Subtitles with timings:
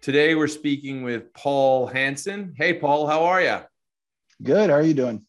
[0.00, 2.54] Today we're speaking with Paul Hanson.
[2.56, 3.58] Hey, Paul, how are you?
[4.40, 4.70] Good.
[4.70, 5.26] How are you doing?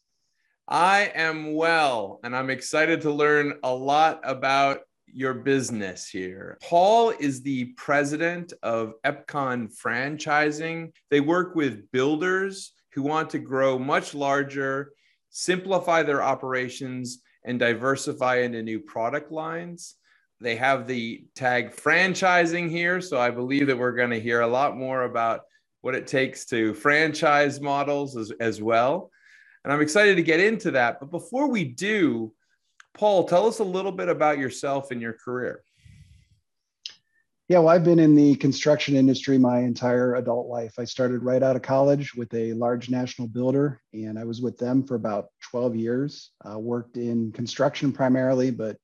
[0.68, 6.60] I am well, and I'm excited to learn a lot about your business here.
[6.62, 10.94] Paul is the president of Epcon Franchising.
[11.10, 14.92] They work with builders who want to grow much larger,
[15.32, 19.96] simplify their operations, and diversify into new product lines.
[20.42, 23.02] They have the tag franchising here.
[23.02, 25.42] So I believe that we're going to hear a lot more about
[25.82, 29.12] what it takes to franchise models as, as well.
[29.64, 31.00] And I'm excited to get into that.
[31.00, 32.34] But before we do,
[32.94, 35.64] Paul, tell us a little bit about yourself and your career.
[37.50, 40.76] Yeah, well, I've been in the construction industry my entire adult life.
[40.78, 44.58] I started right out of college with a large national builder, and I was with
[44.60, 46.30] them for about 12 years.
[46.48, 48.78] Uh, worked in construction primarily, but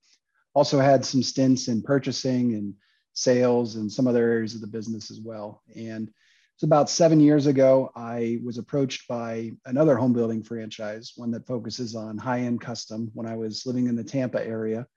[0.56, 2.74] also had some stints in purchasing and
[3.14, 5.62] sales and some other areas of the business as well.
[5.76, 6.10] And
[6.56, 11.46] it's about seven years ago, I was approached by another home building franchise, one that
[11.46, 14.88] focuses on high end custom when I was living in the Tampa area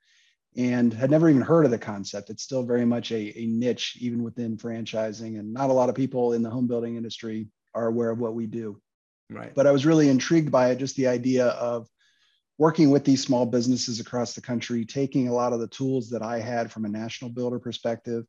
[0.55, 2.29] and had never even heard of the concept.
[2.29, 5.95] It's still very much a, a niche, even within franchising, and not a lot of
[5.95, 8.81] people in the home building industry are aware of what we do.
[9.29, 9.53] Right.
[9.53, 11.87] But I was really intrigued by it, just the idea of
[12.59, 16.21] working with these small businesses across the country, taking a lot of the tools that
[16.21, 18.25] I had from a national builder perspective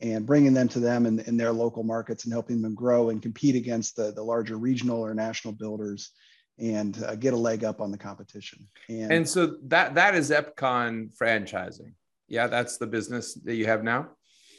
[0.00, 3.20] and bringing them to them in, in their local markets and helping them grow and
[3.20, 6.12] compete against the, the larger regional or national builders
[6.58, 8.68] and uh, get a leg up on the competition.
[8.88, 11.92] And, and so that that is Epcon franchising.
[12.28, 14.10] Yeah, that's the business that you have now.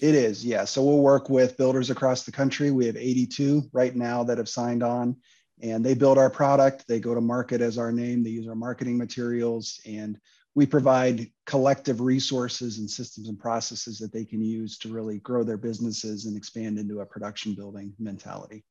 [0.02, 0.66] It is, yeah.
[0.66, 2.72] So we'll work with builders across the country.
[2.72, 5.16] We have 82 right now that have signed on,
[5.62, 6.86] and they build our product.
[6.88, 8.24] They go to market as our name.
[8.24, 10.18] They use our marketing materials, and
[10.56, 15.44] we provide collective resources and systems and processes that they can use to really grow
[15.44, 18.64] their businesses and expand into a production building mentality.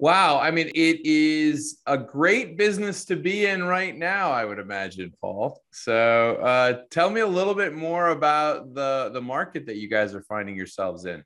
[0.00, 0.38] Wow.
[0.38, 5.12] I mean, it is a great business to be in right now, I would imagine,
[5.20, 5.60] Paul.
[5.72, 10.14] So uh, tell me a little bit more about the, the market that you guys
[10.14, 11.24] are finding yourselves in.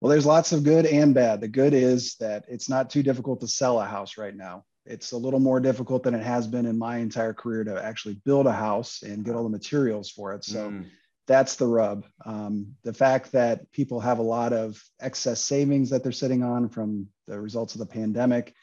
[0.00, 1.40] Well, there's lots of good and bad.
[1.40, 4.64] The good is that it's not too difficult to sell a house right now.
[4.86, 8.14] It's a little more difficult than it has been in my entire career to actually
[8.24, 10.44] build a house and get all the materials for it.
[10.44, 10.86] So mm.
[11.26, 12.06] that's the rub.
[12.24, 16.68] Um, the fact that people have a lot of excess savings that they're sitting on
[16.68, 18.54] from the results of the pandemic,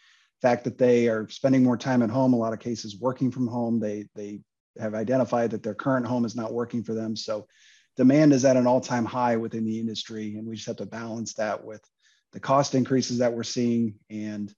[0.42, 3.48] fact that they are spending more time at home, a lot of cases working from
[3.48, 3.80] home.
[3.80, 4.40] They they
[4.80, 7.16] have identified that their current home is not working for them.
[7.16, 7.48] So
[7.96, 11.34] demand is at an all-time high within the industry, and we just have to balance
[11.36, 11.82] that with
[12.34, 14.54] the cost increases that we're seeing and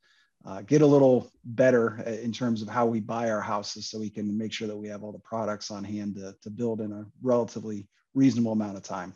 [0.46, 4.10] uh, get a little better in terms of how we buy our houses so we
[4.10, 6.92] can make sure that we have all the products on hand to, to build in
[6.92, 9.14] a relatively reasonable amount of time.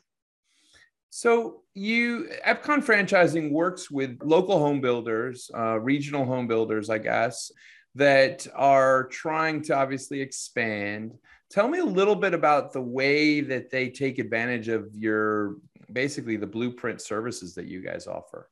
[1.10, 7.52] So you Epcon franchising works with local home builders, uh, regional home builders, I guess,
[7.96, 11.14] that are trying to obviously expand.
[11.52, 15.58] Tell me a little bit about the way that they take advantage of your
[15.92, 18.50] basically the blueprint services that you guys offer.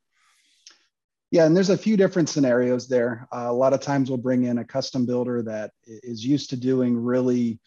[1.32, 3.26] Yeah, and there's a few different scenarios there.
[3.34, 6.58] Uh, a lot of times we'll bring in a custom builder that is used to
[6.58, 7.60] doing really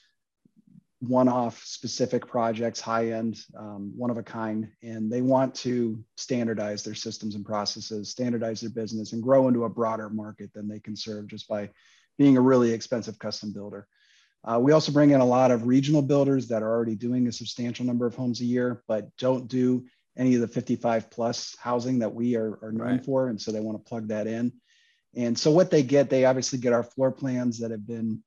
[0.98, 6.94] one-off specific projects, high-end, um, one of a kind, and they want to standardize their
[6.94, 10.94] systems and processes, standardize their business, and grow into a broader market than they can
[10.94, 11.70] serve just by
[12.18, 13.88] being a really expensive custom builder.
[14.44, 17.32] Uh, we also bring in a lot of regional builders that are already doing a
[17.32, 19.84] substantial number of homes a year, but don't do
[20.16, 23.04] any of the 55 plus housing that we are, are known right.
[23.04, 23.28] for.
[23.28, 24.52] And so they want to plug that in.
[25.14, 28.22] And so what they get, they obviously get our floor plans that have been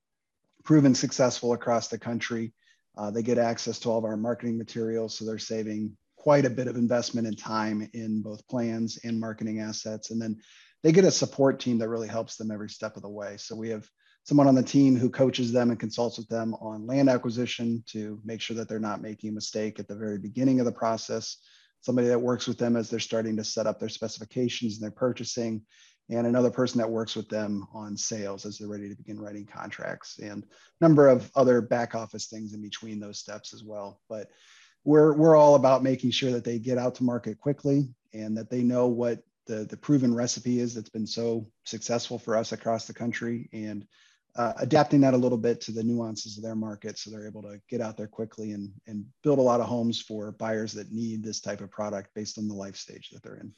[0.64, 2.52] proven successful across the country.
[2.96, 5.16] Uh, they get access to all of our marketing materials.
[5.16, 9.60] So they're saving quite a bit of investment and time in both plans and marketing
[9.60, 10.10] assets.
[10.10, 10.38] And then
[10.82, 13.36] they get a support team that really helps them every step of the way.
[13.36, 13.88] So we have
[14.26, 18.20] someone on the team who coaches them and consults with them on land acquisition to
[18.24, 21.36] make sure that they're not making a mistake at the very beginning of the process.
[21.80, 24.90] Somebody that works with them as they're starting to set up their specifications and their
[24.90, 25.62] purchasing,
[26.10, 29.46] and another person that works with them on sales as they're ready to begin writing
[29.46, 30.46] contracts and a
[30.84, 34.28] number of other back office things in between those steps as well but
[34.84, 38.50] we're we're all about making sure that they get out to market quickly and that
[38.50, 42.86] they know what the, the proven recipe is that's been so successful for us across
[42.86, 43.86] the country and
[44.36, 47.42] uh, adapting that a little bit to the nuances of their market so they're able
[47.42, 50.92] to get out there quickly and, and build a lot of homes for buyers that
[50.92, 53.52] need this type of product based on the life stage that they're in.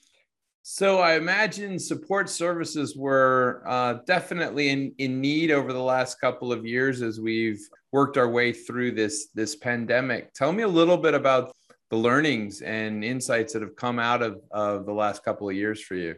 [0.63, 6.53] So I imagine support services were uh, definitely in, in need over the last couple
[6.53, 7.61] of years as we've
[7.91, 10.35] worked our way through this this pandemic.
[10.35, 11.53] Tell me a little bit about
[11.91, 15.83] the learnings and insights that have come out of, of the last couple of years
[15.83, 16.17] for you.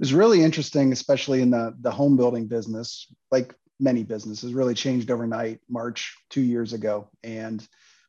[0.00, 4.72] It was really interesting, especially in the, the home building business, like many businesses, really
[4.72, 7.10] changed overnight, March two years ago.
[7.22, 7.62] And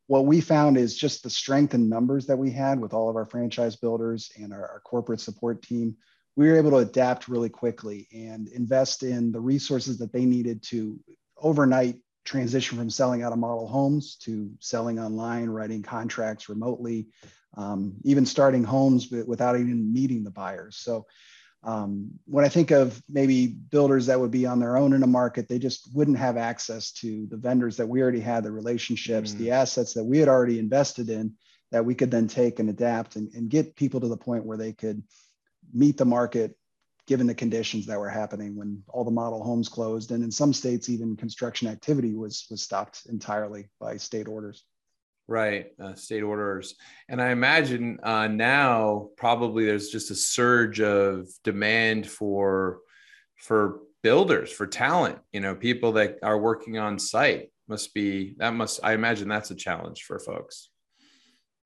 [0.08, 3.18] what we found is just the strength in numbers that we had with all of
[3.18, 5.98] our franchise builders and our, our, corporate support team.
[6.38, 10.64] We were able to adapt really quickly and invest in the resources that they needed
[10.70, 10.98] to
[11.36, 17.08] overnight transition from selling out of model homes to selling online, writing contracts remotely,
[17.58, 20.78] um, even starting homes without even meeting the buyers.
[20.78, 21.06] So
[21.64, 25.08] um, when I think of maybe builders that would be on their own in a
[25.08, 29.34] market, they just wouldn't have access to the vendors that we already had, the relationships,
[29.34, 29.38] mm.
[29.38, 31.36] the assets that we had already invested in
[31.72, 34.58] that we could then take and adapt and, and get people to the point where
[34.58, 35.04] they could
[35.74, 36.58] meet the market
[37.08, 40.54] given the conditions that were happening when all the model homes closed and in some
[40.54, 44.64] states even construction activity was was stopped entirely by state orders
[45.32, 46.76] right uh, state orders.
[47.10, 52.80] And i imagine uh, now probably there's just a surge of demand for
[53.38, 58.54] for builders for talent you know people that are working on site must be that
[58.54, 60.70] must i imagine that's a challenge for folks.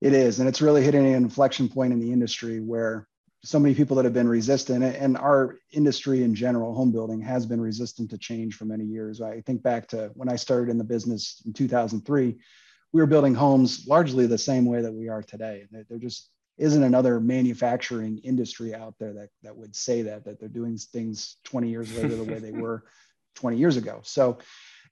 [0.00, 3.08] It is and it's really hitting an inflection point in the industry where
[3.44, 7.46] so many people that have been resistant and our industry in general home building has
[7.46, 9.20] been resistant to change for many years.
[9.20, 12.36] I think back to when i started in the business in 2003
[12.96, 16.82] we were building homes largely the same way that we are today there just isn't
[16.82, 21.68] another manufacturing industry out there that, that would say that that they're doing things 20
[21.68, 22.84] years later the way they were
[23.34, 24.38] 20 years ago so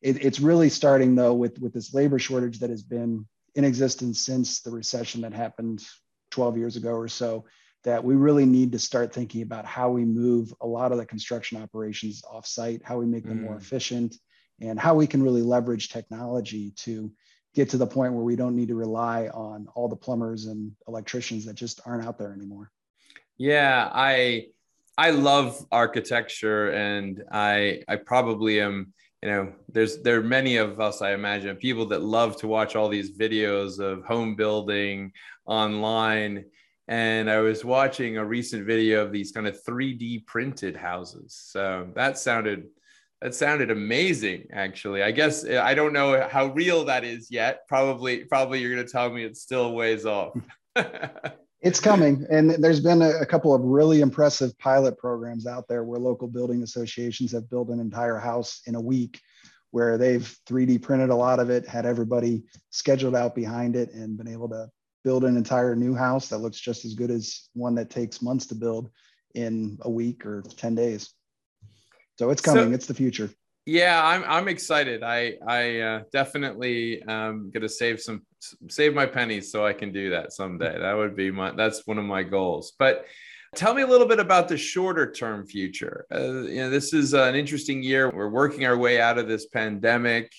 [0.02, 4.20] it, it's really starting though with with this labor shortage that has been in existence
[4.20, 5.82] since the recession that happened
[6.30, 7.46] 12 years ago or so
[7.84, 11.06] that we really need to start thinking about how we move a lot of the
[11.06, 13.42] construction operations offsite, how we make them mm.
[13.42, 14.16] more efficient,
[14.58, 17.12] and how we can really leverage technology to
[17.54, 20.72] get to the point where we don't need to rely on all the plumbers and
[20.88, 22.70] electricians that just aren't out there anymore.
[23.36, 24.46] Yeah, I
[24.96, 28.92] I love architecture and I I probably am
[29.22, 32.76] you know there's there are many of us i imagine people that love to watch
[32.76, 35.10] all these videos of home building
[35.46, 36.44] online
[36.88, 41.34] and I was watching a recent video of these kind of 3D printed houses.
[41.34, 42.66] So that sounded
[43.24, 45.02] that sounded amazing actually.
[45.02, 47.66] I guess eh, I don't know how real that is yet.
[47.66, 50.34] Probably probably you're going to tell me it's still ways off.
[50.76, 50.82] Hmm.
[51.62, 55.84] it's coming and there's been a, a, couple of really impressive pilot programs out there
[55.84, 59.18] where local building associations have built an entire house in a week
[59.70, 64.18] where they've 3D printed a lot of it, had everybody scheduled out behind it and
[64.18, 64.68] been able to
[65.02, 68.46] build an entire new house that looks just as good as one that takes months
[68.46, 68.90] to build
[69.34, 71.14] in a week or 10 days.
[72.18, 72.68] So it's coming.
[72.68, 73.30] So, it's the future.
[73.66, 75.02] Yeah, I'm I'm excited.
[75.02, 78.22] I I uh, definitely um gonna save some
[78.68, 80.78] save my pennies so I can do that someday.
[80.80, 82.74] That would be my that's one of my goals.
[82.78, 83.06] But
[83.54, 86.06] tell me a little bit about the shorter term future.
[86.12, 88.10] Uh, you know, this is an interesting year.
[88.10, 90.30] We're working our way out of this pandemic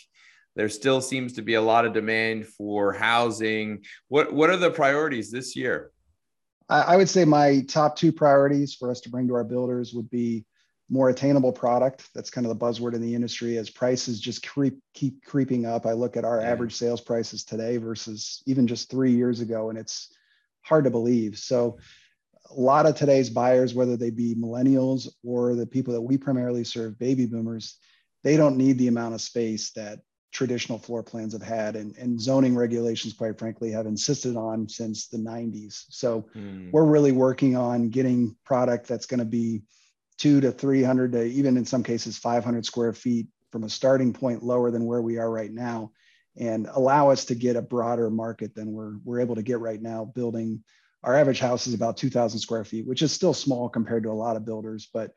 [0.55, 3.84] there still seems to be a lot of demand for housing.
[4.08, 5.91] What what are the priorities this year?
[6.67, 10.10] I would say my top two priorities for us to bring to our builders would
[10.10, 10.46] be
[10.89, 12.08] more attainable product.
[12.13, 15.86] That's kind of the buzzword in the industry as prices just creep, keep creeping up.
[15.86, 16.50] I look at our yeah.
[16.51, 20.13] average sales prices today versus even just three years ago, and it's
[20.62, 21.38] hard to believe.
[21.38, 21.80] So,
[22.51, 26.63] a lot of today's buyers, whether they be millennials or the people that we primarily
[26.63, 27.80] serve, baby boomers,
[28.24, 30.01] they don't need the amount of space that
[30.32, 35.08] traditional floor plans have had and, and zoning regulations, quite frankly, have insisted on since
[35.08, 35.86] the 90s.
[35.89, 36.70] So mm.
[36.72, 39.63] we're really working on getting product that's going to be
[40.18, 44.44] two to 300 to even in some cases 500 square feet from a starting point
[44.44, 45.92] lower than where we are right now
[46.38, 49.82] and allow us to get a broader market than we're, we're able to get right
[49.82, 50.64] now building
[51.04, 54.14] our average house is about 2000 square feet which is still small compared to a
[54.14, 55.12] lot of builders but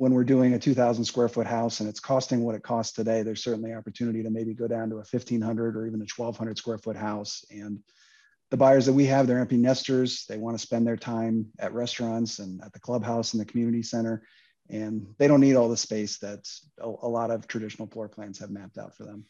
[0.00, 3.22] when we're doing a 2000 square foot house and it's costing what it costs today,
[3.22, 6.78] there's certainly opportunity to maybe go down to a 1500 or even a 1200 square
[6.78, 7.44] foot house.
[7.50, 7.80] And
[8.50, 10.24] the buyers that we have, they're empty nesters.
[10.24, 13.82] They want to spend their time at restaurants and at the clubhouse and the community
[13.82, 14.22] center.
[14.70, 16.48] And they don't need all the space that
[16.80, 19.24] a, a lot of traditional floor plans have mapped out for them.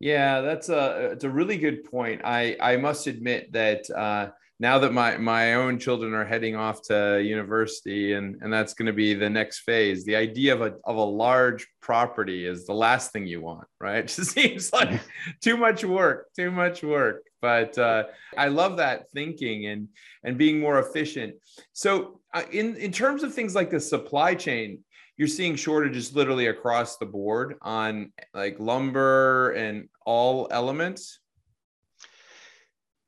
[0.00, 2.22] Yeah, that's a it's a really good point.
[2.24, 4.30] I I must admit that uh,
[4.60, 8.86] now that my my own children are heading off to university and and that's going
[8.86, 12.74] to be the next phase the idea of a of a large property is the
[12.74, 15.00] last thing you want right it just seems like
[15.40, 18.04] too much work too much work but uh,
[18.36, 19.88] i love that thinking and
[20.24, 21.34] and being more efficient
[21.72, 24.78] so uh, in in terms of things like the supply chain
[25.16, 31.20] you're seeing shortages literally across the board on like lumber and all elements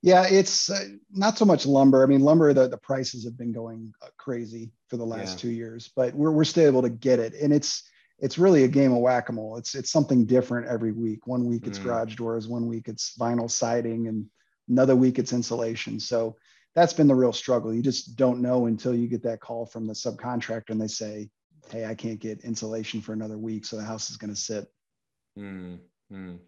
[0.03, 2.03] yeah, it's uh, not so much lumber.
[2.03, 5.43] I mean, lumber the, the prices have been going uh, crazy for the last yeah.
[5.43, 7.85] two years, but we're we're still able to get it, and it's
[8.23, 9.57] it's really a game of whack a mole.
[9.57, 11.27] It's it's something different every week.
[11.27, 11.85] One week it's mm.
[11.85, 14.27] garage doors, one week it's vinyl siding, and
[14.69, 15.99] another week it's insulation.
[15.99, 16.37] So
[16.75, 17.75] that's been the real struggle.
[17.75, 21.31] You just don't know until you get that call from the subcontractor and they say,
[21.69, 24.69] "Hey, I can't get insulation for another week, so the house is going to sit."
[25.37, 25.81] Mm.
[26.13, 26.39] Mm.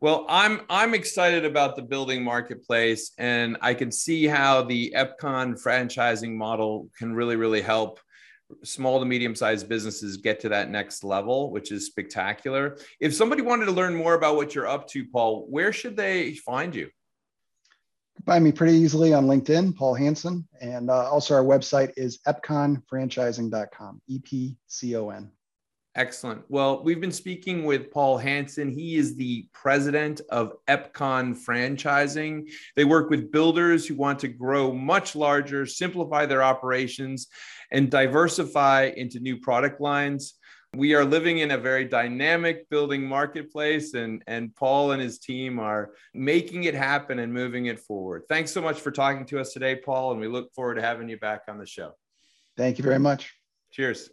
[0.00, 5.62] Well, I'm I'm excited about the building marketplace, and I can see how the Epcon
[5.62, 8.00] franchising model can really really help
[8.62, 12.76] small to medium sized businesses get to that next level, which is spectacular.
[13.00, 16.34] If somebody wanted to learn more about what you're up to, Paul, where should they
[16.34, 16.88] find you?
[18.24, 24.00] Find me pretty easily on LinkedIn, Paul Hanson, and uh, also our website is epconfranchising.com.
[24.08, 25.30] E P C O N.
[25.96, 26.42] Excellent.
[26.50, 28.70] Well, we've been speaking with Paul Hanson.
[28.70, 32.50] He is the president of Epcon Franchising.
[32.76, 37.28] They work with builders who want to grow much larger, simplify their operations,
[37.72, 40.34] and diversify into new product lines.
[40.74, 45.58] We are living in a very dynamic building marketplace, and, and Paul and his team
[45.58, 48.24] are making it happen and moving it forward.
[48.28, 51.08] Thanks so much for talking to us today, Paul, and we look forward to having
[51.08, 51.92] you back on the show.
[52.58, 53.34] Thank you very much.
[53.72, 54.10] Cheers.